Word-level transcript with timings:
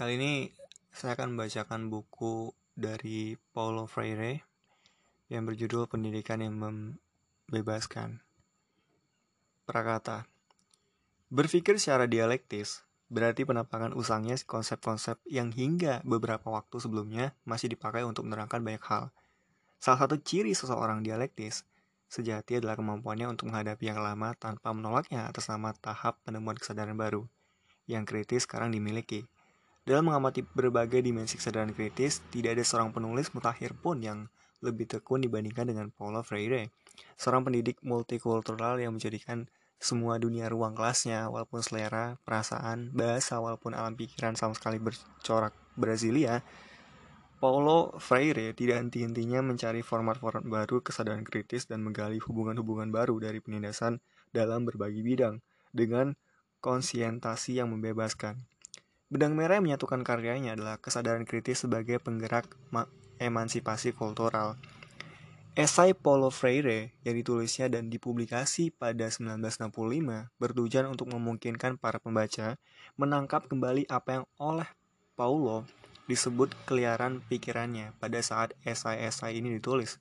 Kali 0.00 0.16
ini 0.16 0.48
saya 0.88 1.12
akan 1.12 1.36
membacakan 1.36 1.92
buku 1.92 2.56
dari 2.72 3.36
Paulo 3.52 3.84
Freire 3.84 4.40
yang 5.28 5.44
berjudul 5.44 5.92
Pendidikan 5.92 6.40
yang 6.40 6.56
Membebaskan. 6.56 8.24
Prakata 9.68 10.24
Berpikir 11.28 11.76
secara 11.76 12.08
dialektis 12.08 12.80
berarti 13.12 13.44
penampakan 13.44 13.92
usangnya 13.92 14.40
konsep-konsep 14.40 15.20
yang 15.28 15.52
hingga 15.52 16.00
beberapa 16.08 16.48
waktu 16.48 16.80
sebelumnya 16.80 17.36
masih 17.44 17.68
dipakai 17.68 18.00
untuk 18.00 18.24
menerangkan 18.24 18.64
banyak 18.64 18.80
hal. 18.88 19.12
Salah 19.84 20.08
satu 20.08 20.16
ciri 20.16 20.56
seseorang 20.56 21.04
dialektis 21.04 21.68
sejati 22.08 22.56
adalah 22.56 22.80
kemampuannya 22.80 23.36
untuk 23.36 23.52
menghadapi 23.52 23.92
yang 23.92 24.00
lama 24.00 24.32
tanpa 24.32 24.72
menolaknya 24.72 25.28
atas 25.28 25.52
nama 25.52 25.76
tahap 25.76 26.16
penemuan 26.24 26.56
kesadaran 26.56 26.96
baru 26.96 27.28
yang 27.84 28.08
kritis 28.08 28.48
sekarang 28.48 28.72
dimiliki. 28.72 29.28
Dalam 29.90 30.06
mengamati 30.06 30.46
berbagai 30.46 31.02
dimensi 31.02 31.34
kesadaran 31.34 31.74
kritis, 31.74 32.22
tidak 32.30 32.54
ada 32.54 32.62
seorang 32.62 32.94
penulis 32.94 33.34
mutakhir 33.34 33.74
pun 33.74 33.98
yang 33.98 34.30
lebih 34.62 34.86
tekun 34.86 35.18
dibandingkan 35.18 35.66
dengan 35.66 35.90
Paulo 35.90 36.22
Freire, 36.22 36.70
seorang 37.18 37.42
pendidik 37.42 37.82
multikultural 37.82 38.78
yang 38.78 38.94
menjadikan 38.94 39.50
semua 39.82 40.14
dunia 40.22 40.46
ruang 40.46 40.78
kelasnya, 40.78 41.26
walaupun 41.26 41.58
selera, 41.66 42.22
perasaan, 42.22 42.94
bahasa, 42.94 43.42
walaupun 43.42 43.74
alam 43.74 43.98
pikiran 43.98 44.38
sama 44.38 44.54
sekali 44.54 44.78
bercorak 44.78 45.58
Brasilia, 45.74 46.46
Paulo 47.42 47.98
Freire 47.98 48.54
tidak 48.54 48.86
henti-hentinya 48.86 49.42
mencari 49.42 49.82
format-format 49.82 50.46
baru 50.46 50.86
kesadaran 50.86 51.26
kritis 51.26 51.66
dan 51.66 51.82
menggali 51.82 52.22
hubungan-hubungan 52.22 52.94
baru 52.94 53.18
dari 53.18 53.42
penindasan 53.42 53.98
dalam 54.30 54.62
berbagai 54.70 55.02
bidang 55.02 55.42
dengan 55.74 56.14
konsientasi 56.62 57.58
yang 57.58 57.74
membebaskan. 57.74 58.38
Benang 59.10 59.34
merah 59.34 59.58
yang 59.58 59.66
menyatukan 59.66 60.06
karyanya 60.06 60.54
adalah 60.54 60.78
kesadaran 60.78 61.26
kritis 61.26 61.66
sebagai 61.66 61.98
penggerak 61.98 62.46
emansipasi 63.18 63.90
kultural. 63.90 64.54
Esai 65.58 65.98
Paulo 65.98 66.30
Freire 66.30 66.94
yang 67.02 67.18
ditulisnya 67.18 67.66
dan 67.66 67.90
dipublikasi 67.90 68.70
pada 68.70 69.10
1965 69.10 70.30
bertujuan 70.38 70.86
untuk 70.86 71.10
memungkinkan 71.10 71.74
para 71.82 71.98
pembaca 71.98 72.54
menangkap 72.94 73.50
kembali 73.50 73.90
apa 73.90 74.22
yang 74.22 74.26
oleh 74.38 74.70
Paulo 75.18 75.66
disebut 76.06 76.54
keliaran 76.62 77.18
pikirannya 77.26 77.98
pada 77.98 78.22
saat 78.22 78.54
esai-esai 78.62 79.34
ini 79.34 79.58
ditulis. 79.58 79.98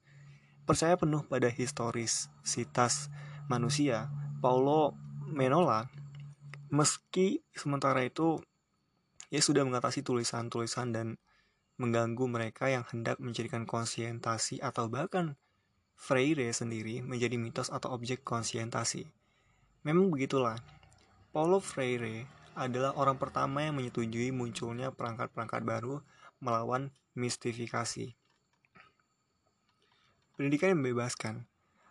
Percaya 0.69 0.93
penuh 1.01 1.25
pada 1.25 1.49
historisitas 1.49 3.09
manusia, 3.49 4.05
Paulo 4.37 4.93
menolak 5.25 5.89
meski 6.69 7.41
sementara 7.57 8.05
itu 8.05 8.37
ia 9.29 9.41
sudah 9.41 9.61
mengatasi 9.65 10.01
tulisan-tulisan 10.01 10.93
dan 10.93 11.07
mengganggu 11.79 12.25
mereka 12.27 12.67
yang 12.67 12.83
hendak 12.89 13.21
menjadikan 13.23 13.63
konsientasi 13.63 14.59
atau 14.59 14.91
bahkan 14.91 15.39
Freire 15.99 16.47
sendiri 16.55 17.03
menjadi 17.03 17.35
mitos 17.35 17.67
atau 17.67 17.91
objek 17.91 18.23
konsientasi. 18.23 19.03
Memang 19.83 20.07
begitulah. 20.11 20.55
Paulo 21.35 21.59
Freire 21.59 22.23
adalah 22.55 22.95
orang 22.95 23.19
pertama 23.19 23.63
yang 23.67 23.75
menyetujui 23.75 24.31
munculnya 24.31 24.95
perangkat-perangkat 24.95 25.61
baru 25.63 25.99
melawan 26.39 26.91
mistifikasi. 27.19 28.15
Pendidikan 30.39 30.71
yang 30.71 30.79
membebaskan 30.79 31.43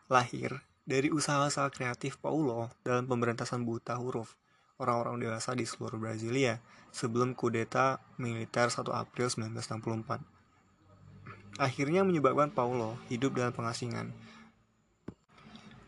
lahir 0.09 0.65
dari 0.89 1.13
usaha-usaha 1.13 1.69
kreatif 1.69 2.17
Paulo 2.17 2.73
dalam 2.81 3.05
pemberantasan 3.05 3.69
buta 3.69 4.01
huruf 4.01 4.41
orang-orang 4.79 5.19
dewasa 5.19 5.59
di 5.59 5.67
seluruh 5.67 5.99
Brasilia 5.99 6.63
sebelum 6.95 7.35
kudeta 7.35 7.99
militer 8.17 8.71
1 8.71 8.87
April 8.95 9.27
1964. 9.27 11.59
Akhirnya 11.59 12.07
menyebabkan 12.07 12.55
Paulo 12.55 12.95
hidup 13.11 13.35
dalam 13.35 13.51
pengasingan. 13.51 14.15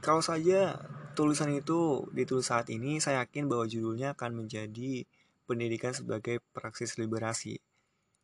Kalau 0.02 0.18
saja 0.18 0.82
tulisan 1.14 1.54
itu 1.54 2.10
ditulis 2.10 2.50
saat 2.50 2.66
ini, 2.74 2.98
saya 2.98 3.22
yakin 3.22 3.46
bahwa 3.46 3.70
judulnya 3.70 4.18
akan 4.18 4.42
menjadi 4.42 5.06
pendidikan 5.46 5.94
sebagai 5.94 6.42
praksis 6.50 6.98
liberasi. 6.98 7.62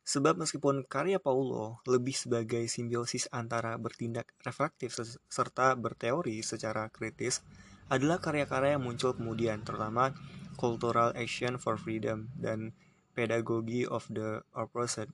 Sebab 0.07 0.39
meskipun 0.39 0.87
karya 0.87 1.19
Paulo 1.19 1.83
lebih 1.83 2.15
sebagai 2.15 2.63
simbiosis 2.71 3.27
antara 3.31 3.75
bertindak 3.75 4.31
reflektif 4.43 4.95
serta 5.27 5.75
berteori 5.75 6.39
secara 6.43 6.87
kritis, 6.91 7.43
adalah 7.87 8.19
karya-karya 8.19 8.75
yang 8.75 8.83
muncul 8.83 9.15
kemudian, 9.15 9.63
terutama 9.63 10.11
Cultural 10.57 11.13
Action 11.13 11.61
for 11.61 11.77
Freedom 11.77 12.33
dan 12.35 12.73
Pedagogy 13.13 13.85
of 13.85 14.09
the 14.09 14.41
Opposite. 14.57 15.13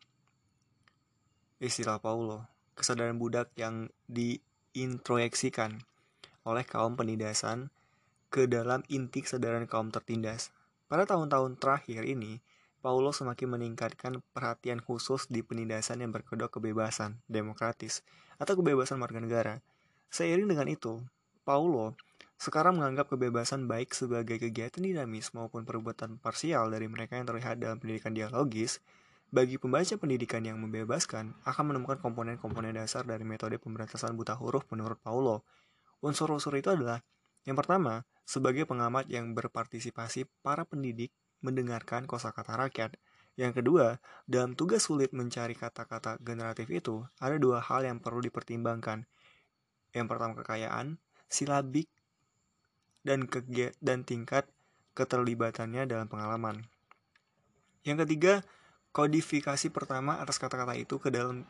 istilah 1.61 2.01
Paulo, 2.01 2.49
kesadaran 2.73 3.21
budak 3.21 3.53
yang 3.55 3.93
diintroyeksikan 4.09 5.85
oleh 6.49 6.65
kaum 6.65 6.97
penindasan 6.97 7.69
ke 8.33 8.49
dalam 8.49 8.81
inti 8.89 9.21
kesadaran 9.21 9.69
kaum 9.69 9.93
tertindas. 9.93 10.49
Pada 10.89 11.05
tahun-tahun 11.05 11.61
terakhir 11.61 12.09
ini, 12.09 12.41
Paulo 12.81 13.13
semakin 13.13 13.61
meningkatkan 13.61 14.25
perhatian 14.33 14.81
khusus 14.81 15.29
di 15.29 15.45
penindasan 15.45 16.01
yang 16.01 16.17
berkedok 16.17 16.57
kebebasan 16.57 17.21
demokratis 17.29 18.01
atau 18.41 18.57
kebebasan 18.57 18.97
warga 18.97 19.21
negara. 19.21 19.55
Seiring 20.09 20.49
dengan 20.49 20.65
itu, 20.65 21.05
Paulo 21.45 21.93
sekarang 22.41 22.81
menganggap 22.81 23.13
kebebasan 23.13 23.69
baik 23.69 23.93
sebagai 23.93 24.41
kegiatan 24.41 24.81
dinamis 24.81 25.37
maupun 25.37 25.69
perbuatan 25.69 26.17
parsial 26.25 26.73
dari 26.73 26.89
mereka 26.89 27.21
yang 27.21 27.29
terlihat 27.29 27.61
dalam 27.61 27.77
pendidikan 27.77 28.17
dialogis, 28.17 28.81
bagi 29.29 29.61
pembaca 29.61 30.01
pendidikan 30.01 30.41
yang 30.41 30.57
membebaskan 30.57 31.37
akan 31.45 31.65
menemukan 31.69 32.01
komponen-komponen 32.01 32.73
dasar 32.73 33.05
dari 33.05 33.29
metode 33.29 33.61
pemberantasan 33.61 34.17
buta 34.17 34.41
huruf 34.41 34.65
menurut 34.73 34.97
Paulo. 35.05 35.45
Unsur-unsur 36.01 36.57
itu 36.57 36.73
adalah 36.73 37.05
yang 37.45 37.57
pertama, 37.57 38.05
sebagai 38.29 38.69
pengamat 38.69 39.09
yang 39.09 39.33
berpartisipasi 39.33 40.29
para 40.45 40.69
pendidik 40.69 41.13
mendengarkan 41.41 42.09
kosakata 42.09 42.57
rakyat. 42.57 42.97
Yang 43.37 43.63
kedua, 43.65 44.01
dalam 44.29 44.53
tugas 44.53 44.85
sulit 44.85 45.17
mencari 45.17 45.57
kata-kata 45.57 46.21
generatif 46.21 46.69
itu, 46.69 47.05
ada 47.21 47.41
dua 47.41 47.65
hal 47.65 47.89
yang 47.89 47.99
perlu 48.01 48.21
dipertimbangkan. 48.21 49.09
Yang 49.97 50.07
pertama 50.07 50.33
kekayaan, 50.37 51.01
silabik, 51.27 51.89
dan, 53.01 53.25
dan 53.81 53.99
tingkat 54.05 54.45
keterlibatannya 54.93 55.89
dalam 55.89 56.07
pengalaman. 56.11 56.69
Yang 57.81 58.05
ketiga, 58.05 58.35
kodifikasi 58.93 59.73
pertama 59.73 60.21
atas 60.21 60.37
kata-kata 60.37 60.77
itu 60.77 61.01
ke 61.01 61.09
dalam 61.09 61.49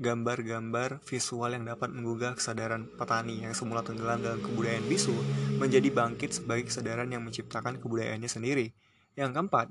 gambar-gambar 0.00 1.04
visual 1.04 1.52
yang 1.52 1.68
dapat 1.68 1.92
menggugah 1.92 2.38
kesadaran 2.38 2.88
petani 2.96 3.44
yang 3.44 3.52
semula 3.52 3.84
tenggelam 3.84 4.22
dalam 4.24 4.40
kebudayaan 4.40 4.86
bisu 4.88 5.12
menjadi 5.60 5.88
bangkit 5.92 6.42
sebagai 6.42 6.70
kesadaran 6.70 7.10
yang 7.12 7.22
menciptakan 7.22 7.76
kebudayaannya 7.78 8.30
sendiri. 8.30 8.72
Yang 9.12 9.30
keempat, 9.36 9.66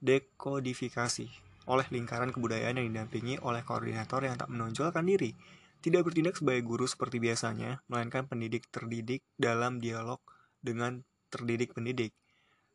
dekodifikasi 0.00 1.28
oleh 1.68 1.86
lingkaran 1.92 2.32
kebudayaan 2.32 2.80
yang 2.80 2.86
didampingi 2.90 3.36
oleh 3.44 3.60
koordinator 3.62 4.24
yang 4.24 4.40
tak 4.40 4.48
menonjolkan 4.48 5.04
diri, 5.04 5.36
tidak 5.80 6.08
bertindak 6.08 6.36
sebagai 6.36 6.64
guru 6.64 6.88
seperti 6.88 7.20
biasanya, 7.20 7.84
melainkan 7.88 8.24
pendidik 8.28 8.68
terdidik 8.72 9.24
dalam 9.36 9.80
dialog 9.80 10.20
dengan 10.60 11.04
terdidik 11.28 11.76
pendidik, 11.76 12.12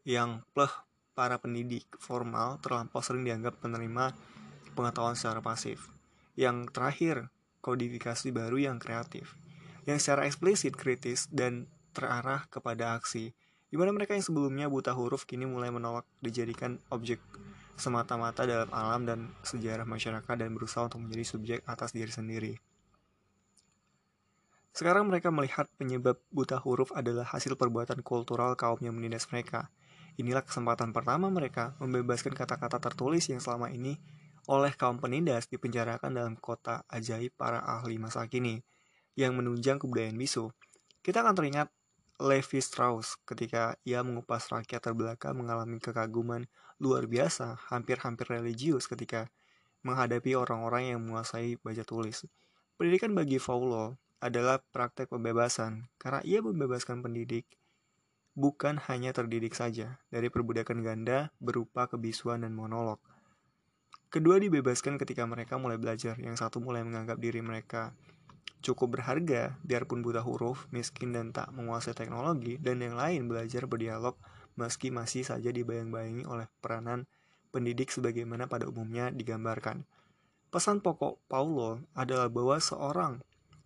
yang 0.05 0.45
pleh 0.53 0.71
para 1.17 1.41
pendidik 1.41 1.85
formal 1.97 2.61
terlampau 2.61 3.01
sering 3.01 3.25
dianggap 3.25 3.57
penerima 3.61 4.13
pengetahuan 4.77 5.17
secara 5.17 5.41
pasif. 5.41 5.89
Yang 6.37 6.75
terakhir, 6.75 7.15
kodifikasi 7.61 8.29
baru 8.29 8.61
yang 8.61 8.77
kreatif, 8.77 9.33
yang 9.89 9.97
secara 9.97 10.27
eksplisit 10.29 10.77
kritis 10.77 11.25
dan 11.31 11.65
terarah 11.95 12.45
kepada 12.51 12.93
aksi, 12.99 13.31
di 13.75 13.83
mana 13.83 13.91
mereka 13.91 14.15
yang 14.15 14.23
sebelumnya 14.23 14.71
buta 14.71 14.95
huruf 14.95 15.27
kini 15.27 15.43
mulai 15.43 15.67
menolak 15.67 16.07
dijadikan 16.23 16.79
objek 16.95 17.19
semata-mata 17.75 18.47
dalam 18.47 18.71
alam 18.71 19.03
dan 19.03 19.35
sejarah 19.43 19.83
masyarakat 19.83 20.31
dan 20.31 20.55
berusaha 20.55 20.87
untuk 20.87 21.03
menjadi 21.03 21.27
subjek 21.27 21.59
atas 21.67 21.91
diri 21.91 22.07
sendiri. 22.07 22.53
Sekarang 24.71 25.11
mereka 25.11 25.27
melihat 25.27 25.67
penyebab 25.75 26.15
buta 26.31 26.55
huruf 26.55 26.95
adalah 26.95 27.27
hasil 27.27 27.59
perbuatan 27.59 27.99
kultural 27.99 28.55
kaum 28.55 28.79
yang 28.79 28.95
menindas 28.95 29.27
mereka. 29.27 29.67
Inilah 30.15 30.47
kesempatan 30.47 30.95
pertama 30.95 31.27
mereka 31.27 31.75
membebaskan 31.83 32.31
kata-kata 32.31 32.79
tertulis 32.79 33.27
yang 33.27 33.43
selama 33.43 33.75
ini 33.75 33.99
oleh 34.47 34.71
kaum 34.71 35.03
penindas 35.03 35.51
dipenjarakan 35.51 36.15
dalam 36.15 36.39
kota 36.39 36.87
ajaib 36.87 37.35
para 37.35 37.59
ahli 37.59 37.99
masa 37.99 38.23
kini 38.31 38.63
yang 39.19 39.35
menunjang 39.35 39.83
kebudayaan 39.83 40.15
bisu. 40.15 40.47
Kita 41.03 41.27
akan 41.27 41.35
teringat 41.35 41.67
Levi 42.15 42.63
Strauss 42.63 43.19
ketika 43.27 43.75
ia 43.83 43.99
mengupas 43.99 44.47
rakyat 44.47 44.79
terbelakang 44.79 45.35
mengalami 45.35 45.83
kekaguman 45.83 46.47
luar 46.79 47.11
biasa, 47.11 47.59
hampir-hampir 47.67 48.31
religius 48.31 48.87
ketika 48.87 49.27
menghadapi 49.83 50.31
orang-orang 50.39 50.95
yang 50.95 50.99
menguasai 51.03 51.59
baca 51.59 51.83
tulis. 51.83 52.23
Pendidikan 52.79 53.11
bagi 53.11 53.35
Paulo 53.35 53.99
adalah 54.23 54.63
praktek 54.63 55.11
pembebasan, 55.11 55.91
karena 55.99 56.23
ia 56.23 56.39
membebaskan 56.39 57.03
pendidik 57.03 57.45
bukan 58.35 58.79
hanya 58.91 59.15
terdidik 59.15 59.55
saja 59.55 59.99
dari 60.11 60.27
perbudakan 60.27 60.83
ganda 60.83 61.35
berupa 61.43 61.87
kebisuan 61.87 62.43
dan 62.43 62.55
monolog. 62.55 62.99
Kedua 64.07 64.39
dibebaskan 64.39 64.95
ketika 64.95 65.27
mereka 65.27 65.59
mulai 65.59 65.75
belajar, 65.75 66.15
yang 66.19 66.39
satu 66.39 66.63
mulai 66.63 66.83
menganggap 66.83 67.19
diri 67.19 67.43
mereka 67.43 67.91
cukup 68.63 68.99
berharga, 68.99 69.57
biarpun 69.65 70.05
buta 70.05 70.23
huruf, 70.23 70.69
miskin 70.71 71.11
dan 71.11 71.33
tak 71.35 71.51
menguasai 71.51 71.95
teknologi, 71.97 72.59
dan 72.59 72.83
yang 72.83 72.95
lain 72.95 73.27
belajar 73.27 73.65
berdialog 73.65 74.15
meski 74.55 74.91
masih 74.91 75.27
saja 75.27 75.51
dibayang-bayangi 75.51 76.23
oleh 76.23 76.47
peranan 76.63 77.07
pendidik 77.51 77.91
sebagaimana 77.91 78.47
pada 78.47 78.67
umumnya 78.67 79.11
digambarkan. 79.11 79.87
Pesan 80.51 80.79
pokok 80.79 81.19
Paulo 81.27 81.83
adalah 81.95 82.31
bahwa 82.31 82.59
seorang 82.59 83.19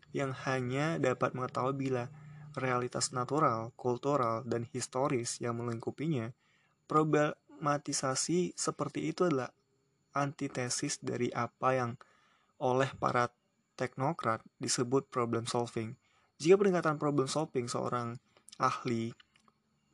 yang 0.10 0.34
hanya 0.50 0.98
dapat 0.98 1.38
mengetahui 1.38 1.78
bila 1.78 2.10
realitas 2.58 3.14
natural, 3.14 3.70
kultural, 3.78 4.42
dan 4.42 4.66
historis 4.74 5.38
yang 5.38 5.62
melingkupinya, 5.62 6.34
problematisasi 6.90 8.58
seperti 8.58 9.14
itu 9.14 9.30
adalah 9.30 9.54
antitesis 10.18 10.98
dari 10.98 11.30
apa 11.30 11.78
yang 11.78 11.92
oleh 12.58 12.90
para 12.98 13.30
teknokrat 13.80 14.44
disebut 14.60 15.08
problem 15.08 15.48
solving. 15.48 15.96
Jika 16.36 16.60
pendekatan 16.60 17.00
problem 17.00 17.32
solving 17.32 17.72
seorang 17.72 18.20
ahli 18.60 19.16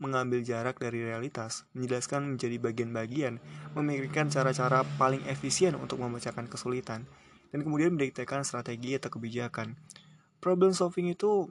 mengambil 0.02 0.42
jarak 0.42 0.82
dari 0.82 1.06
realitas, 1.06 1.64
menjelaskan 1.78 2.36
menjadi 2.36 2.58
bagian-bagian, 2.60 3.38
memikirkan 3.78 4.28
cara-cara 4.34 4.84
paling 4.98 5.24
efisien 5.30 5.78
untuk 5.78 6.02
memecahkan 6.02 6.50
kesulitan, 6.50 7.08
dan 7.54 7.60
kemudian 7.64 7.96
mendiktekan 7.96 8.44
strategi 8.44 8.98
atau 8.98 9.08
kebijakan. 9.14 9.78
Problem 10.44 10.76
solving 10.76 11.14
itu 11.14 11.48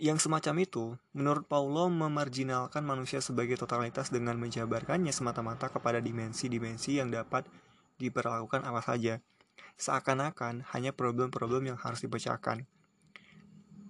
yang 0.00 0.16
semacam 0.16 0.62
itu, 0.62 0.94
menurut 1.12 1.44
Paulo 1.50 1.90
memarginalkan 1.90 2.86
manusia 2.86 3.18
sebagai 3.20 3.58
totalitas 3.58 4.08
dengan 4.08 4.38
menjabarkannya 4.40 5.10
semata-mata 5.12 5.68
kepada 5.68 5.98
dimensi-dimensi 5.98 7.02
yang 7.02 7.12
dapat 7.12 7.44
diperlakukan 7.98 8.62
apa 8.62 8.80
saja 8.80 9.18
seakan-akan 9.78 10.66
hanya 10.74 10.90
problem-problem 10.90 11.70
yang 11.70 11.78
harus 11.78 12.02
dipecahkan. 12.02 12.66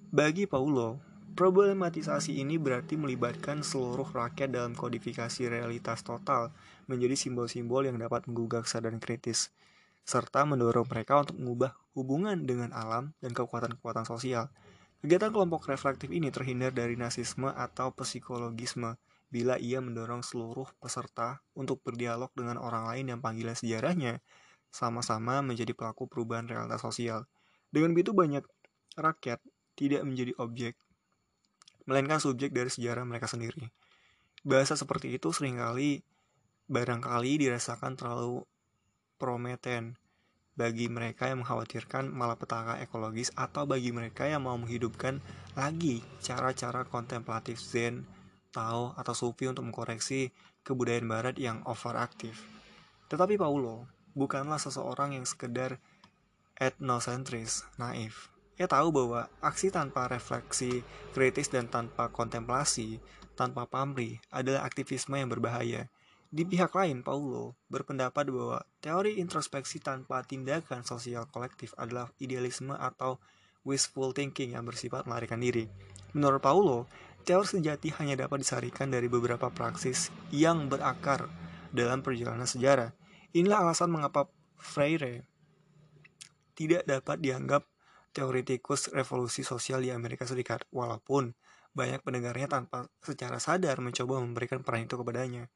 Bagi 0.09 0.49
Paulo, 0.49 1.01
problematisasi 1.37 2.41
ini 2.41 2.57
berarti 2.57 2.97
melibatkan 2.97 3.61
seluruh 3.61 4.09
rakyat 4.09 4.51
dalam 4.51 4.73
kodifikasi 4.73 5.47
realitas 5.47 6.01
total 6.01 6.51
menjadi 6.89 7.15
simbol-simbol 7.15 7.85
yang 7.85 8.01
dapat 8.01 8.25
menggugah 8.27 8.65
kesadaran 8.65 8.99
kritis, 8.99 9.53
serta 10.09 10.49
mendorong 10.49 10.89
mereka 10.89 11.21
untuk 11.21 11.37
mengubah 11.37 11.77
hubungan 11.93 12.49
dengan 12.49 12.73
alam 12.73 13.13
dan 13.21 13.37
kekuatan-kekuatan 13.37 14.09
sosial. 14.09 14.49
Kegiatan 14.99 15.31
kelompok 15.31 15.71
reflektif 15.71 16.11
ini 16.11 16.33
terhindar 16.35 16.75
dari 16.75 16.99
nasisme 16.99 17.53
atau 17.55 17.95
psikologisme 17.95 18.99
bila 19.29 19.61
ia 19.61 19.79
mendorong 19.85 20.25
seluruh 20.25 20.67
peserta 20.81 21.45
untuk 21.53 21.85
berdialog 21.85 22.33
dengan 22.33 22.57
orang 22.57 22.89
lain 22.89 23.15
yang 23.15 23.21
panggilan 23.21 23.55
sejarahnya 23.55 24.25
sama-sama 24.79 25.43
menjadi 25.43 25.75
pelaku 25.75 26.07
perubahan 26.07 26.47
realitas 26.47 26.79
sosial. 26.79 27.27
Dengan 27.75 27.91
begitu 27.99 28.15
banyak 28.15 28.47
rakyat 28.95 29.43
tidak 29.75 30.07
menjadi 30.07 30.39
objek, 30.39 30.79
melainkan 31.91 32.23
subjek 32.23 32.55
dari 32.55 32.71
sejarah 32.71 33.03
mereka 33.03 33.27
sendiri. 33.27 33.75
Bahasa 34.47 34.79
seperti 34.79 35.19
itu 35.19 35.35
sering 35.35 35.59
kali 35.59 36.07
barangkali 36.71 37.43
dirasakan 37.43 37.99
terlalu 37.99 38.47
prometen 39.19 39.99
bagi 40.55 40.87
mereka 40.91 41.31
yang 41.31 41.43
mengkhawatirkan 41.43 42.11
malapetaka 42.11 42.83
ekologis 42.83 43.35
atau 43.35 43.67
bagi 43.67 43.91
mereka 43.95 44.27
yang 44.27 44.47
mau 44.47 44.59
menghidupkan 44.59 45.23
lagi 45.55 46.03
cara-cara 46.23 46.83
kontemplatif 46.87 47.59
Zen, 47.63 48.03
Tao, 48.51 48.95
atau 48.99 49.15
Sufi 49.15 49.47
untuk 49.47 49.67
mengkoreksi 49.71 50.35
kebudayaan 50.67 51.07
barat 51.07 51.37
yang 51.39 51.63
overaktif. 51.63 52.43
Tetapi 53.07 53.39
Paulo 53.39 53.98
bukanlah 54.19 54.59
seseorang 54.59 55.15
yang 55.15 55.23
sekedar 55.23 55.79
etnosentris, 56.59 57.63
naif. 57.79 58.35
Ia 58.59 58.67
tahu 58.67 58.91
bahwa 58.91 59.31
aksi 59.39 59.71
tanpa 59.71 60.11
refleksi 60.11 60.83
kritis 61.15 61.47
dan 61.47 61.71
tanpa 61.71 62.11
kontemplasi, 62.11 62.99
tanpa 63.39 63.71
pamrih, 63.71 64.19
adalah 64.35 64.67
aktivisme 64.67 65.15
yang 65.15 65.31
berbahaya. 65.31 65.87
Di 66.29 66.43
pihak 66.43 66.75
lain, 66.75 67.07
Paulo 67.07 67.55
berpendapat 67.71 68.29
bahwa 68.35 68.61
teori 68.83 69.23
introspeksi 69.23 69.79
tanpa 69.79 70.27
tindakan 70.27 70.83
sosial 70.83 71.31
kolektif 71.31 71.73
adalah 71.79 72.11
idealisme 72.19 72.75
atau 72.75 73.23
wishful 73.63 74.11
thinking 74.11 74.59
yang 74.59 74.67
bersifat 74.67 75.07
melarikan 75.07 75.39
diri. 75.39 75.71
Menurut 76.19 76.43
Paulo, 76.43 76.91
teori 77.23 77.47
sejati 77.47 77.95
hanya 78.03 78.27
dapat 78.27 78.43
disarikan 78.43 78.91
dari 78.91 79.07
beberapa 79.07 79.49
praksis 79.55 80.11
yang 80.35 80.67
berakar 80.67 81.31
dalam 81.71 82.03
perjalanan 82.03 82.45
sejarah, 82.45 82.91
Inilah 83.37 83.61
alasan 83.61 83.93
mengapa 83.93 84.33
Freire 84.57 85.29
tidak 86.57 86.89
dapat 86.89 87.23
dianggap 87.23 87.69
teoretikus 88.11 88.91
revolusi 88.91 89.47
sosial 89.47 89.85
di 89.85 89.95
Amerika 89.95 90.27
Serikat, 90.27 90.67
walaupun 90.75 91.37
banyak 91.71 92.03
pendengarnya 92.03 92.51
tanpa 92.51 92.91
secara 92.99 93.39
sadar 93.39 93.79
mencoba 93.79 94.19
memberikan 94.19 94.67
peran 94.67 94.91
itu 94.91 94.99
kepadanya. 94.99 95.47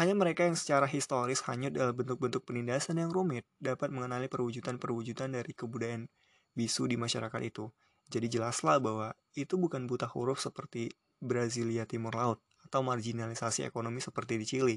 Hanya 0.00 0.16
mereka 0.16 0.48
yang 0.48 0.56
secara 0.56 0.88
historis 0.88 1.44
hanya 1.46 1.68
dalam 1.68 1.92
bentuk-bentuk 1.92 2.48
penindasan 2.48 2.96
yang 2.96 3.12
rumit 3.12 3.44
dapat 3.60 3.92
mengenali 3.92 4.26
perwujudan-perwujudan 4.26 5.36
dari 5.36 5.52
kebudayaan 5.52 6.08
bisu 6.56 6.88
di 6.88 6.96
masyarakat 6.96 7.40
itu. 7.44 7.68
Jadi 8.08 8.26
jelaslah 8.32 8.80
bahwa 8.80 9.12
itu 9.36 9.60
bukan 9.60 9.84
buta 9.84 10.08
huruf 10.08 10.40
seperti 10.40 10.90
Brasilia 11.20 11.84
Timur 11.84 12.16
Laut 12.16 12.40
atau 12.66 12.80
marginalisasi 12.80 13.68
ekonomi 13.68 14.00
seperti 14.00 14.40
di 14.40 14.46
Chili. 14.48 14.76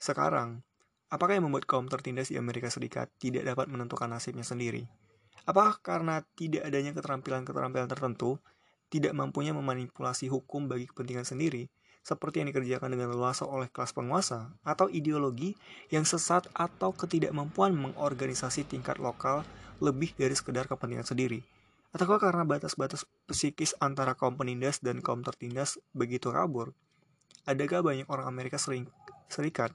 Sekarang, 0.00 0.64
Apakah 1.08 1.40
yang 1.40 1.48
membuat 1.48 1.64
kaum 1.64 1.88
tertindas 1.88 2.28
di 2.28 2.36
Amerika 2.36 2.68
Serikat 2.68 3.08
tidak 3.16 3.48
dapat 3.48 3.72
menentukan 3.72 4.12
nasibnya 4.12 4.44
sendiri? 4.44 4.84
Apakah 5.48 5.80
karena 5.80 6.20
tidak 6.36 6.68
adanya 6.68 6.92
keterampilan-keterampilan 6.92 7.88
tertentu, 7.88 8.36
tidak 8.92 9.16
mampunya 9.16 9.56
memanipulasi 9.56 10.28
hukum 10.28 10.68
bagi 10.68 10.84
kepentingan 10.84 11.24
sendiri, 11.24 11.72
seperti 12.04 12.44
yang 12.44 12.52
dikerjakan 12.52 12.92
dengan 12.92 13.16
leluasa 13.16 13.48
oleh 13.48 13.72
kelas 13.72 13.96
penguasa, 13.96 14.52
atau 14.60 14.92
ideologi 14.92 15.56
yang 15.88 16.04
sesat 16.04 16.44
atau 16.52 16.92
ketidakmampuan 16.92 17.72
mengorganisasi 17.72 18.68
tingkat 18.68 19.00
lokal 19.00 19.48
lebih 19.80 20.12
dari 20.12 20.36
sekedar 20.36 20.68
kepentingan 20.68 21.08
sendiri? 21.08 21.40
Ataukah 21.96 22.20
karena 22.20 22.44
batas-batas 22.44 23.08
psikis 23.24 23.72
antara 23.80 24.12
kaum 24.12 24.36
penindas 24.36 24.84
dan 24.84 25.00
kaum 25.00 25.24
tertindas 25.24 25.80
begitu 25.96 26.28
kabur? 26.36 26.76
Adakah 27.48 27.80
banyak 27.80 28.04
orang 28.12 28.28
Amerika 28.28 28.60
Serikat 28.60 29.72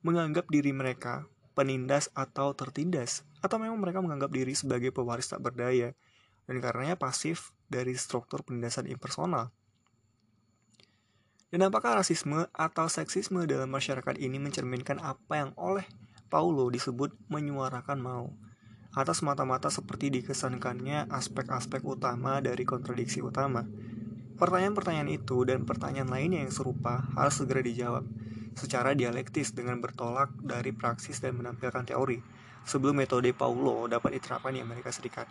menganggap 0.00 0.48
diri 0.48 0.72
mereka 0.72 1.28
penindas 1.52 2.08
atau 2.16 2.56
tertindas, 2.56 3.26
atau 3.44 3.60
memang 3.60 3.76
mereka 3.76 4.00
menganggap 4.00 4.32
diri 4.32 4.56
sebagai 4.56 4.94
pewaris 4.94 5.28
tak 5.28 5.44
berdaya, 5.44 5.92
dan 6.48 6.56
karenanya 6.62 6.96
pasif 6.96 7.52
dari 7.68 7.92
struktur 7.98 8.40
penindasan 8.40 8.88
impersonal. 8.88 9.52
Dan 11.50 11.66
apakah 11.66 11.98
rasisme 11.98 12.46
atau 12.54 12.86
seksisme 12.86 13.42
dalam 13.44 13.68
masyarakat 13.68 14.16
ini 14.22 14.38
mencerminkan 14.38 15.02
apa 15.02 15.34
yang 15.34 15.50
oleh 15.58 15.82
Paulo 16.30 16.70
disebut 16.70 17.10
menyuarakan 17.26 17.98
mau, 17.98 18.30
atau 18.94 19.14
semata-mata 19.14 19.66
seperti 19.66 20.14
dikesankannya 20.22 21.10
aspek-aspek 21.10 21.82
utama 21.82 22.38
dari 22.38 22.62
kontradiksi 22.62 23.18
utama? 23.18 23.66
Pertanyaan-pertanyaan 24.38 25.10
itu 25.10 25.42
dan 25.44 25.66
pertanyaan 25.66 26.08
lainnya 26.08 26.46
yang 26.46 26.54
serupa 26.54 27.04
harus 27.18 27.36
segera 27.36 27.60
dijawab, 27.60 28.06
secara 28.60 28.92
dialektis 28.92 29.56
dengan 29.56 29.80
bertolak 29.80 30.28
dari 30.36 30.76
praksis 30.76 31.24
dan 31.24 31.40
menampilkan 31.40 31.88
teori. 31.88 32.20
Sebelum 32.68 33.00
metode 33.00 33.32
Paulo 33.32 33.88
dapat 33.88 34.20
diterapkan 34.20 34.52
di 34.52 34.60
Amerika 34.60 34.92
Serikat. 34.92 35.24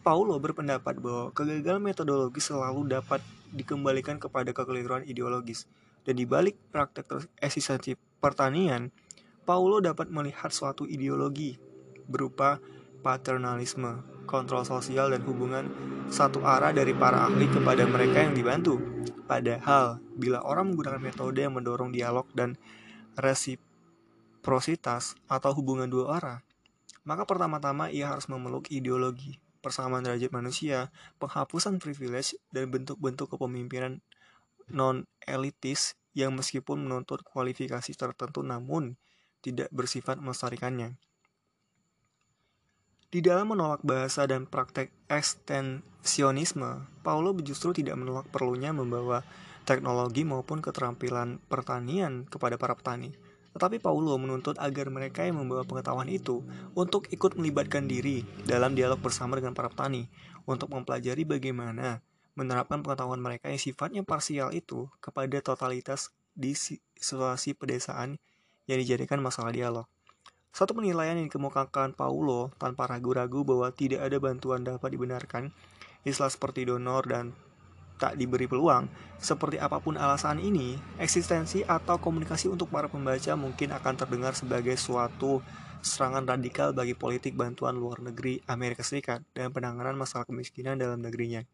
Paulo 0.00 0.40
berpendapat 0.40 0.98
bahwa 0.98 1.30
kegagalan 1.36 1.84
metodologi 1.84 2.40
selalu 2.40 2.88
dapat 2.88 3.20
dikembalikan 3.52 4.16
kepada 4.16 4.50
kekeliruan 4.50 5.04
ideologis. 5.04 5.68
Dan 6.02 6.18
di 6.18 6.26
balik 6.26 6.58
praktek 6.74 7.28
eksistensi 7.38 7.94
pertanian, 8.18 8.90
Paulo 9.46 9.78
dapat 9.78 10.10
melihat 10.10 10.50
suatu 10.50 10.88
ideologi 10.88 11.54
berupa 12.08 12.58
paternalisme, 13.06 14.02
kontrol 14.32 14.64
sosial 14.64 15.12
dan 15.12 15.20
hubungan 15.28 15.68
satu 16.08 16.40
arah 16.40 16.72
dari 16.72 16.96
para 16.96 17.28
ahli 17.28 17.44
kepada 17.52 17.84
mereka 17.84 18.24
yang 18.24 18.32
dibantu. 18.32 18.80
Padahal, 19.28 20.00
bila 20.16 20.40
orang 20.40 20.72
menggunakan 20.72 21.04
metode 21.04 21.44
yang 21.44 21.52
mendorong 21.52 21.92
dialog 21.92 22.24
dan 22.32 22.56
resiprositas 23.20 25.12
atau 25.28 25.52
hubungan 25.52 25.92
dua 25.92 26.16
arah, 26.16 26.40
maka 27.04 27.28
pertama-tama 27.28 27.92
ia 27.92 28.08
harus 28.08 28.24
memeluk 28.32 28.72
ideologi, 28.72 29.36
persamaan 29.60 30.08
derajat 30.08 30.32
manusia, 30.32 30.88
penghapusan 31.20 31.76
privilege, 31.76 32.40
dan 32.48 32.72
bentuk-bentuk 32.72 33.36
kepemimpinan 33.36 34.00
non-elitis 34.72 35.94
yang 36.16 36.32
meskipun 36.36 36.80
menuntut 36.84 37.24
kualifikasi 37.24 37.92
tertentu 37.96 38.40
namun 38.44 38.96
tidak 39.42 39.68
bersifat 39.74 40.20
melestarikannya. 40.20 40.96
Di 43.12 43.20
dalam 43.20 43.52
menolak 43.52 43.84
bahasa 43.84 44.24
dan 44.24 44.48
praktek 44.48 44.88
ekstensionisme, 45.04 46.88
Paulo 47.04 47.36
justru 47.44 47.76
tidak 47.76 48.00
menolak 48.00 48.24
perlunya 48.32 48.72
membawa 48.72 49.20
teknologi 49.68 50.24
maupun 50.24 50.64
keterampilan 50.64 51.36
pertanian 51.44 52.24
kepada 52.24 52.56
para 52.56 52.72
petani. 52.72 53.12
Tetapi 53.52 53.84
Paulo 53.84 54.16
menuntut 54.16 54.56
agar 54.56 54.88
mereka 54.88 55.28
yang 55.28 55.44
membawa 55.44 55.60
pengetahuan 55.60 56.08
itu 56.08 56.40
untuk 56.72 57.04
ikut 57.12 57.36
melibatkan 57.36 57.84
diri 57.84 58.24
dalam 58.48 58.72
dialog 58.72 58.96
bersama 58.96 59.36
dengan 59.36 59.52
para 59.52 59.68
petani 59.68 60.08
untuk 60.48 60.72
mempelajari 60.72 61.28
bagaimana 61.28 62.00
menerapkan 62.32 62.80
pengetahuan 62.80 63.20
mereka 63.20 63.52
yang 63.52 63.60
sifatnya 63.60 64.00
parsial 64.08 64.56
itu 64.56 64.88
kepada 65.04 65.36
totalitas 65.44 66.16
di 66.32 66.56
situasi 66.56 67.52
pedesaan 67.52 68.16
yang 68.64 68.80
dijadikan 68.80 69.20
masalah 69.20 69.52
dialog. 69.52 69.84
Satu 70.52 70.76
penilaian 70.76 71.16
yang 71.16 71.32
dikemukakan 71.32 71.96
Paulo 71.96 72.52
tanpa 72.60 72.84
ragu-ragu 72.84 73.40
bahwa 73.40 73.72
tidak 73.72 74.04
ada 74.04 74.20
bantuan 74.20 74.60
dapat 74.60 74.92
dibenarkan, 74.92 75.48
istilah 76.04 76.28
seperti 76.28 76.68
donor 76.68 77.08
dan 77.08 77.32
tak 77.96 78.20
diberi 78.20 78.44
peluang, 78.44 78.84
seperti 79.16 79.56
apa 79.56 79.80
pun 79.80 79.96
alasan 79.96 80.44
ini, 80.44 80.76
eksistensi 81.00 81.64
atau 81.64 81.96
komunikasi 81.96 82.52
untuk 82.52 82.68
para 82.68 82.84
pembaca 82.84 83.32
mungkin 83.32 83.72
akan 83.72 83.94
terdengar 83.96 84.36
sebagai 84.36 84.76
suatu 84.76 85.40
serangan 85.80 86.28
radikal 86.28 86.76
bagi 86.76 86.92
politik 86.92 87.32
bantuan 87.32 87.80
luar 87.80 88.04
negeri 88.04 88.44
Amerika 88.44 88.84
Serikat 88.84 89.24
dan 89.32 89.56
penanganan 89.56 89.96
masalah 89.96 90.28
kemiskinan 90.28 90.76
dalam 90.76 91.00
negerinya. 91.00 91.48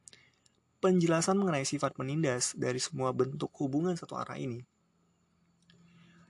Penjelasan 0.83 1.39
mengenai 1.39 1.63
sifat 1.63 1.95
menindas 2.03 2.59
dari 2.59 2.83
semua 2.83 3.15
bentuk 3.15 3.55
hubungan 3.63 3.95
satu 3.95 4.19
arah 4.19 4.35
ini 4.35 4.67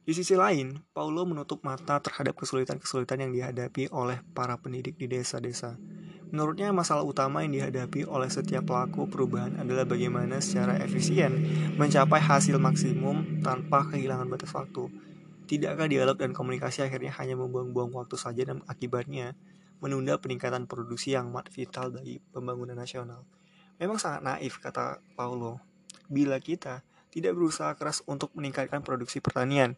di 0.08 0.16
sisi 0.16 0.32
lain, 0.32 0.72
Paulo 0.96 1.28
menutup 1.28 1.60
mata 1.68 2.00
terhadap 2.00 2.32
kesulitan-kesulitan 2.40 3.28
yang 3.28 3.32
dihadapi 3.36 3.92
oleh 3.92 4.24
para 4.32 4.56
pendidik 4.56 4.96
di 4.96 5.04
desa-desa. 5.04 5.76
Menurutnya, 6.32 6.72
masalah 6.72 7.04
utama 7.04 7.44
yang 7.44 7.52
dihadapi 7.52 8.08
oleh 8.08 8.32
setiap 8.32 8.72
pelaku 8.72 9.04
perubahan 9.04 9.60
adalah 9.60 9.84
bagaimana 9.84 10.40
secara 10.40 10.80
efisien 10.80 11.36
mencapai 11.76 12.24
hasil 12.24 12.56
maksimum 12.56 13.44
tanpa 13.44 13.84
kehilangan 13.92 14.32
batas 14.32 14.48
waktu. 14.56 14.88
Tidakkah 15.44 15.92
dialog 15.92 16.16
dan 16.16 16.32
komunikasi 16.32 16.88
akhirnya 16.88 17.12
hanya 17.20 17.36
membuang-buang 17.36 17.92
waktu 17.92 18.16
saja 18.16 18.48
dan 18.48 18.64
akibatnya 18.64 19.36
menunda 19.84 20.16
peningkatan 20.16 20.64
produksi 20.64 21.20
yang 21.20 21.28
amat 21.36 21.52
vital 21.52 21.92
bagi 21.92 22.16
pembangunan 22.32 22.80
nasional? 22.80 23.28
Memang 23.76 24.00
sangat 24.00 24.24
naif, 24.24 24.56
kata 24.56 25.04
Paulo. 25.12 25.60
Bila 26.08 26.40
kita 26.40 26.80
tidak 27.08 27.36
berusaha 27.36 27.72
keras 27.74 28.04
untuk 28.04 28.32
meningkatkan 28.36 28.84
produksi 28.84 29.18
pertanian, 29.18 29.74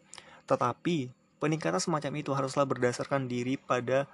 tetapi 0.50 1.10
peningkatan 1.38 1.80
semacam 1.80 2.12
itu 2.18 2.30
haruslah 2.34 2.66
berdasarkan 2.68 3.30
diri 3.30 3.56
pada 3.56 4.10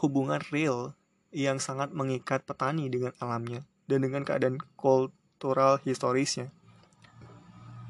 hubungan 0.00 0.42
real 0.50 0.96
yang 1.34 1.58
sangat 1.58 1.90
mengikat 1.90 2.46
petani 2.46 2.86
dengan 2.90 3.14
alamnya 3.18 3.66
dan 3.90 4.02
dengan 4.02 4.22
keadaan 4.22 4.58
kultural 4.78 5.82
historisnya. 5.82 6.50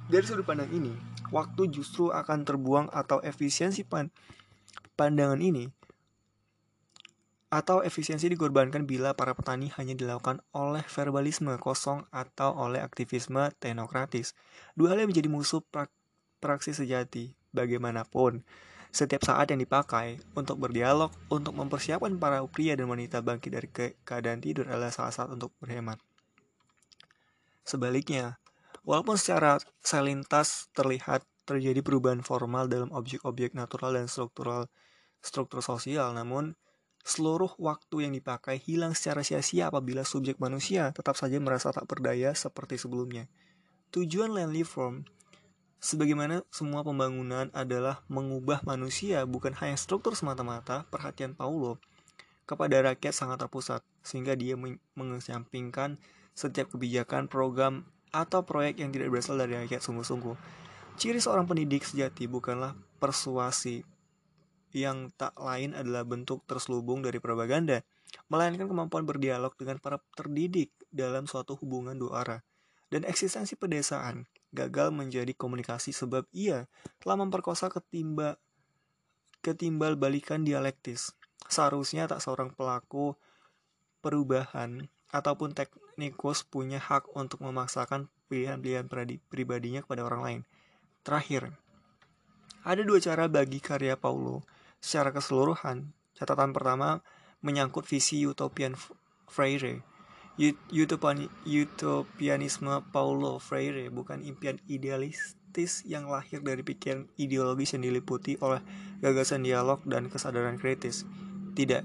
Dari 0.04 0.25
sudut 0.25 0.45
pandang 0.45 0.69
ini, 0.69 0.93
waktu 1.33 1.73
justru 1.73 2.12
akan 2.12 2.45
terbuang 2.45 2.93
atau 2.93 3.25
efisiensi 3.25 3.88
pandangan 4.97 5.40
ini 5.40 5.73
atau 7.55 7.87
efisiensi 7.87 8.27
dikorbankan 8.27 8.83
bila 8.83 9.15
para 9.15 9.31
petani 9.31 9.71
hanya 9.79 9.95
dilakukan 9.95 10.43
oleh 10.51 10.83
verbalisme 10.91 11.55
kosong 11.63 12.03
atau 12.11 12.51
oleh 12.59 12.83
aktivisme 12.83 13.55
teknokratis. 13.63 14.35
Dua 14.75 14.91
hal 14.91 15.07
yang 15.07 15.15
menjadi 15.15 15.31
musuh 15.31 15.63
prak 15.63 15.95
praksi 16.43 16.75
sejati. 16.75 17.39
Bagaimanapun, 17.55 18.43
setiap 18.91 19.23
saat 19.23 19.55
yang 19.55 19.63
dipakai 19.63 20.19
untuk 20.35 20.59
berdialog, 20.59 21.15
untuk 21.31 21.55
mempersiapkan 21.55 22.19
para 22.19 22.43
pria 22.51 22.75
dan 22.75 22.91
wanita 22.91 23.23
bangkit 23.23 23.51
dari 23.55 23.71
ke 23.71 23.87
keadaan 24.03 24.43
tidur 24.43 24.67
adalah 24.67 24.91
salah 24.91 25.15
satu 25.15 25.39
untuk 25.39 25.55
berhemat. 25.63 26.03
Sebaliknya, 27.63 28.43
walaupun 28.83 29.15
secara 29.15 29.63
selintas 29.87 30.67
terlihat 30.75 31.23
terjadi 31.47 31.79
perubahan 31.87 32.27
formal 32.27 32.67
dalam 32.67 32.91
objek-objek 32.91 33.55
natural 33.55 33.95
dan 33.95 34.11
struktural 34.11 34.67
struktur 35.23 35.63
sosial, 35.63 36.11
namun 36.11 36.59
Seluruh 37.05 37.53
waktu 37.61 38.09
yang 38.09 38.17
dipakai 38.17 38.57
hilang 38.57 38.97
secara 38.97 39.21
sia-sia 39.21 39.69
apabila 39.69 40.09
subjek 40.09 40.41
manusia 40.41 40.89
tetap 40.97 41.21
saja 41.21 41.37
merasa 41.37 41.69
tak 41.69 41.85
berdaya 41.85 42.33
seperti 42.33 42.81
sebelumnya. 42.81 43.29
Tujuan 43.93 44.33
land 44.33 44.57
reform 44.57 45.05
sebagaimana 45.85 46.41
semua 46.49 46.81
pembangunan 46.81 47.53
adalah 47.53 48.01
mengubah 48.09 48.65
manusia 48.65 49.29
bukan 49.29 49.53
hanya 49.61 49.77
struktur 49.77 50.17
semata-mata, 50.17 50.89
perhatian 50.89 51.37
Paulo 51.37 51.77
kepada 52.49 52.81
rakyat 52.81 53.13
sangat 53.13 53.45
terpusat 53.45 53.85
sehingga 54.01 54.33
dia 54.33 54.57
mengesampingkan 54.97 56.01
setiap 56.33 56.73
kebijakan, 56.73 57.29
program, 57.29 57.85
atau 58.17 58.49
proyek 58.49 58.81
yang 58.81 58.91
tidak 58.97 59.13
berasal 59.13 59.37
dari 59.37 59.61
rakyat 59.61 59.85
sungguh-sungguh. 59.85 60.37
Ciri 60.95 61.19
seorang 61.19 61.45
pendidik 61.45 61.83
sejati 61.83 62.31
bukanlah 62.31 62.73
persuasi, 63.03 63.83
yang 64.75 65.14
tak 65.14 65.38
lain 65.38 65.71
adalah 65.73 66.02
bentuk 66.02 66.43
terselubung 66.50 67.00
dari 67.00 67.23
propaganda, 67.23 67.87
melainkan 68.26 68.66
kemampuan 68.66 69.07
berdialog 69.07 69.54
dengan 69.54 69.78
para 69.78 70.02
terdidik 70.19 70.75
dalam 70.90 71.31
suatu 71.31 71.54
hubungan 71.54 71.95
dua 71.95 72.26
arah. 72.26 72.40
Dan 72.90 73.07
eksistensi 73.07 73.54
pedesaan 73.54 74.26
gagal 74.50 74.90
menjadi 74.90 75.31
komunikasi 75.35 75.95
sebab 75.95 76.26
ia 76.35 76.66
telah 77.02 77.16
memperkosa 77.19 77.71
ketimba 77.71 78.38
ketimbal 79.43 79.95
balikan 79.95 80.43
dialektis. 80.43 81.14
Seharusnya 81.47 82.11
tak 82.11 82.23
seorang 82.23 82.50
pelaku 82.54 83.14
perubahan 84.02 84.90
ataupun 85.14 85.54
teknikus 85.54 86.43
punya 86.43 86.83
hak 86.83 87.07
untuk 87.14 87.43
memaksakan 87.47 88.11
pilihan-pilihan 88.26 88.90
pribadinya 89.31 89.85
kepada 89.87 90.02
orang 90.02 90.23
lain. 90.23 90.40
Terakhir, 91.04 91.52
ada 92.64 92.81
dua 92.81 92.99
cara 92.99 93.28
bagi 93.28 93.61
karya 93.61 93.95
Paulo 93.95 94.54
secara 94.85 95.17
keseluruhan. 95.17 95.97
Catatan 96.12 96.53
pertama 96.53 97.00
menyangkut 97.41 97.88
visi 97.88 98.29
utopian 98.29 98.76
Freire. 99.25 99.81
Utopian, 100.69 101.33
utopianisme 101.49 102.85
Paulo 102.93 103.41
Freire 103.41 103.88
bukan 103.88 104.21
impian 104.21 104.61
idealistis 104.69 105.81
yang 105.88 106.12
lahir 106.12 106.45
dari 106.45 106.61
pikiran 106.61 107.09
ideologis 107.17 107.73
yang 107.73 107.88
diliputi 107.88 108.37
oleh 108.45 108.61
gagasan 109.00 109.41
dialog 109.41 109.81
dan 109.88 110.12
kesadaran 110.12 110.61
kritis. 110.61 111.09
Tidak, 111.57 111.83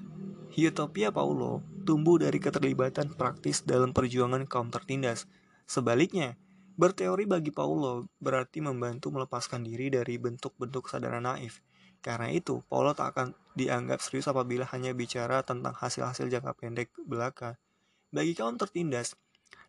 utopia 0.59 1.15
Paulo 1.15 1.63
tumbuh 1.87 2.19
dari 2.19 2.37
keterlibatan 2.37 3.15
praktis 3.15 3.63
dalam 3.63 3.95
perjuangan 3.95 4.43
kaum 4.43 4.73
tertindas. 4.73 5.29
Sebaliknya, 5.69 6.35
berteori 6.75 7.29
bagi 7.29 7.53
Paulo 7.53 8.09
berarti 8.19 8.59
membantu 8.59 9.13
melepaskan 9.13 9.61
diri 9.63 9.93
dari 9.93 10.17
bentuk-bentuk 10.17 10.89
kesadaran 10.89 11.23
naif 11.23 11.61
karena 11.99 12.31
itu, 12.31 12.63
Paulo 12.71 12.95
tak 12.95 13.15
akan 13.15 13.27
dianggap 13.59 13.99
serius 13.99 14.31
apabila 14.31 14.63
hanya 14.71 14.95
bicara 14.95 15.43
tentang 15.43 15.75
hasil-hasil 15.75 16.31
jangka 16.31 16.55
pendek 16.55 16.87
belaka. 17.03 17.59
Bagi 18.09 18.33
kaum 18.33 18.55
tertindas, 18.55 19.19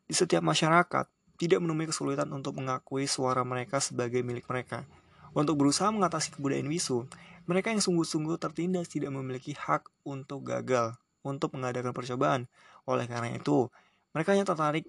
di 0.07 0.15
setiap 0.15 0.41
masyarakat, 0.47 1.11
tidak 1.41 1.59
menemui 1.59 1.91
kesulitan 1.91 2.31
untuk 2.31 2.61
mengakui 2.61 3.11
suara 3.11 3.43
mereka 3.43 3.83
sebagai 3.83 4.23
milik 4.23 4.47
mereka. 4.47 4.87
Untuk 5.35 5.59
berusaha 5.59 5.91
mengatasi 5.91 6.35
kebudayaan 6.39 6.67
bisu, 6.67 7.07
mereka 7.47 7.75
yang 7.75 7.83
sungguh-sungguh 7.83 8.39
tertindas 8.39 8.91
tidak 8.91 9.11
memiliki 9.11 9.55
hak 9.55 9.87
untuk 10.07 10.47
gagal, 10.47 10.95
untuk 11.27 11.55
mengadakan 11.55 11.91
percobaan. 11.91 12.47
Oleh 12.87 13.07
karena 13.11 13.35
itu, 13.35 13.71
mereka 14.15 14.35
hanya 14.35 14.47
tertarik 14.47 14.87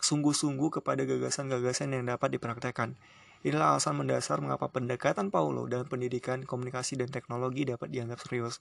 sungguh-sungguh 0.00 0.80
kepada 0.80 1.06
gagasan-gagasan 1.06 1.94
yang 1.94 2.04
dapat 2.08 2.34
dipraktekkan. 2.34 2.98
Inilah 3.40 3.76
alasan 3.76 3.96
mendasar 3.96 4.36
mengapa 4.44 4.68
pendekatan 4.68 5.32
Paulo 5.32 5.64
dalam 5.64 5.88
pendidikan, 5.88 6.44
komunikasi, 6.44 7.00
dan 7.00 7.08
teknologi 7.08 7.64
dapat 7.64 7.88
dianggap 7.88 8.20
serius. 8.20 8.60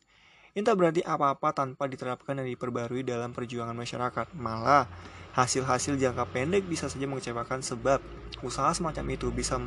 Ini 0.56 0.64
tak 0.64 0.80
berarti 0.80 1.02
apa-apa 1.04 1.52
tanpa 1.52 1.86
diterapkan 1.92 2.40
dan 2.40 2.48
diperbarui 2.48 3.04
dalam 3.04 3.36
perjuangan 3.36 3.76
masyarakat. 3.76 4.34
Malah, 4.40 4.88
hasil-hasil 5.36 6.00
jangka 6.00 6.32
pendek 6.32 6.64
bisa 6.66 6.88
saja 6.88 7.06
mengecewakan 7.06 7.60
sebab 7.60 8.00
usaha 8.42 8.72
semacam 8.72 9.20
itu 9.20 9.28
bisa 9.36 9.60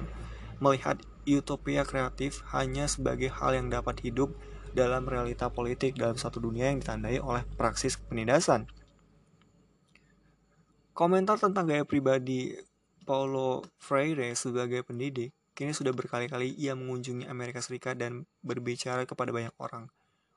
melihat 0.59 0.97
utopia 1.29 1.85
kreatif 1.85 2.41
hanya 2.51 2.89
sebagai 2.89 3.31
hal 3.31 3.53
yang 3.53 3.69
dapat 3.69 4.01
hidup 4.03 4.33
dalam 4.73 5.05
realita 5.05 5.53
politik 5.53 5.95
dalam 6.01 6.17
satu 6.17 6.41
dunia 6.41 6.73
yang 6.73 6.81
ditandai 6.81 7.21
oleh 7.21 7.45
praksis 7.61 8.01
penindasan. 8.09 8.65
Komentar 10.97 11.37
tentang 11.37 11.69
gaya 11.69 11.85
pribadi 11.85 12.57
Paulo 13.03 13.67
Freire 13.83 14.31
sebagai 14.39 14.87
pendidik, 14.87 15.35
kini 15.53 15.75
sudah 15.75 15.91
berkali-kali 15.91 16.55
ia 16.55 16.73
mengunjungi 16.79 17.27
Amerika 17.27 17.59
Serikat 17.59 17.99
dan 17.99 18.25
berbicara 18.41 19.03
kepada 19.05 19.35
banyak 19.35 19.55
orang. 19.59 19.91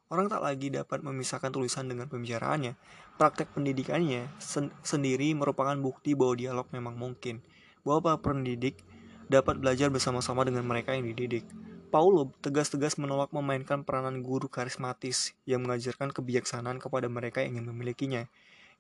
Orang 0.06 0.30
tak 0.30 0.46
lagi 0.46 0.70
dapat 0.70 1.02
memisahkan 1.02 1.50
tulisan 1.50 1.90
dengan 1.90 2.06
pembicaraannya. 2.06 2.78
Praktek 3.18 3.58
pendidikannya 3.58 4.30
sen 4.38 4.70
sendiri 4.86 5.34
merupakan 5.34 5.74
bukti 5.82 6.14
bahwa 6.14 6.38
dialog 6.38 6.68
memang 6.70 6.94
mungkin, 6.94 7.42
bahwa 7.82 8.14
para 8.14 8.18
pendidik 8.22 8.86
dapat 9.26 9.58
belajar 9.58 9.90
bersama-sama 9.90 10.46
dengan 10.46 10.62
mereka 10.62 10.94
yang 10.94 11.10
dididik. 11.10 11.46
Paulo 11.90 12.30
tegas-tegas 12.44 13.00
menolak 13.02 13.34
memainkan 13.34 13.82
peranan 13.82 14.22
guru 14.22 14.46
karismatis 14.46 15.34
yang 15.50 15.66
mengajarkan 15.66 16.14
kebijaksanaan 16.14 16.78
kepada 16.78 17.10
mereka 17.10 17.42
yang 17.42 17.58
ingin 17.58 17.72
memilikinya. 17.74 18.22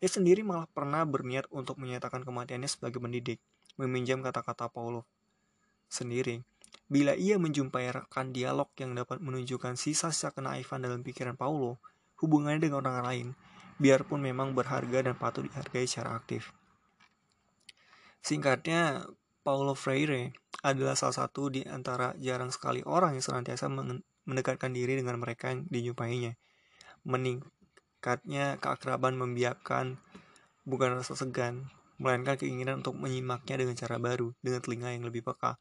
Ia 0.04 0.10
sendiri 0.12 0.44
malah 0.44 0.68
pernah 0.68 1.08
berniat 1.08 1.48
untuk 1.50 1.80
menyatakan 1.80 2.28
kematiannya 2.28 2.68
sebagai 2.68 3.00
pendidik, 3.00 3.40
meminjam 3.76 4.24
kata-kata 4.24 4.72
Paulo 4.72 5.08
sendiri. 5.88 6.42
Bila 6.86 7.18
ia 7.18 7.42
menjumpai 7.42 7.90
rekan 7.90 8.30
dialog 8.30 8.70
yang 8.78 8.94
dapat 8.94 9.18
menunjukkan 9.18 9.74
sisa-sisa 9.74 10.30
kenaifan 10.30 10.86
dalam 10.86 11.02
pikiran 11.02 11.34
Paulo, 11.34 11.82
hubungannya 12.22 12.62
dengan 12.62 12.86
orang 12.86 12.98
lain, 13.02 13.28
biarpun 13.82 14.22
memang 14.22 14.54
berharga 14.54 15.10
dan 15.10 15.16
patut 15.18 15.50
dihargai 15.50 15.90
secara 15.90 16.14
aktif. 16.14 16.54
Singkatnya, 18.22 19.06
Paulo 19.46 19.78
Freire 19.78 20.34
adalah 20.66 20.98
salah 20.98 21.26
satu 21.26 21.54
di 21.54 21.62
antara 21.62 22.18
jarang 22.18 22.50
sekali 22.50 22.82
orang 22.82 23.14
yang 23.14 23.22
senantiasa 23.22 23.70
mendekatkan 24.26 24.74
diri 24.74 24.98
dengan 24.98 25.22
mereka 25.22 25.54
yang 25.54 25.70
dijumpainya. 25.70 26.34
Meningkatnya 27.06 28.58
keakraban 28.58 29.14
membiarkan 29.22 30.02
bukan 30.66 30.98
rasa 30.98 31.14
segan, 31.14 31.70
melainkan 31.98 32.36
keinginan 32.40 32.84
untuk 32.84 33.00
menyimaknya 33.00 33.62
dengan 33.62 33.76
cara 33.80 33.98
baru, 34.00 34.36
dengan 34.44 34.60
telinga 34.62 34.90
yang 34.92 35.08
lebih 35.08 35.24
peka. 35.24 35.58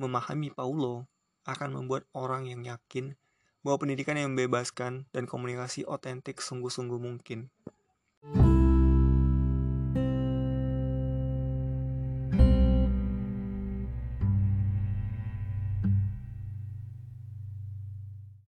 Memahami 0.00 0.52
Paulo 0.52 1.08
akan 1.48 1.76
membuat 1.76 2.08
orang 2.12 2.48
yang 2.48 2.64
yakin 2.64 3.16
bahwa 3.60 3.84
pendidikan 3.84 4.16
yang 4.16 4.32
membebaskan 4.32 5.08
dan 5.12 5.24
komunikasi 5.28 5.84
otentik 5.84 6.40
sungguh-sungguh 6.40 7.00
mungkin. 7.00 7.52
thank 8.20 8.36
you 8.36 8.59